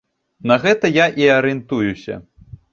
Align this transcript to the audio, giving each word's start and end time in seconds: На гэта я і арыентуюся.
На 0.51 0.57
гэта 0.63 0.91
я 0.95 1.05
і 1.23 1.29
арыентуюся. 1.37 2.21